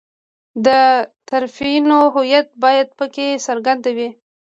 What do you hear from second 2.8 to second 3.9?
په کې څرګند